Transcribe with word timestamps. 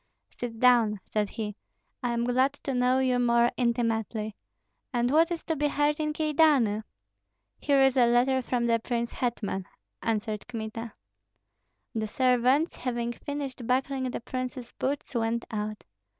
"Sit 0.35 0.57
down," 0.59 0.99
said 1.05 1.29
he, 1.29 1.55
"I 2.01 2.11
am 2.13 2.23
glad 2.23 2.53
to 2.53 2.73
know 2.73 2.97
you 2.97 3.19
more 3.19 3.51
intimately. 3.55 4.35
And 4.91 5.11
what 5.11 5.29
is 5.29 5.43
to 5.43 5.55
be 5.55 5.67
heard 5.67 5.99
in 5.99 6.11
Kyedani?" 6.11 6.81
"Here 7.59 7.83
is 7.83 7.95
a 7.95 8.11
letter 8.11 8.41
from 8.41 8.65
the 8.65 8.79
prince 8.79 9.13
hetman," 9.13 9.67
answered 10.01 10.47
Kmita. 10.47 10.93
The 11.93 12.07
servants, 12.07 12.77
having 12.77 13.13
finished 13.13 13.67
buckling 13.67 14.09
the 14.09 14.21
prince's 14.21 14.71
boots, 14.71 15.13
went 15.13 15.45
out. 15.51 15.83